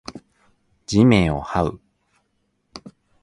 [0.87, 1.79] 地面を這う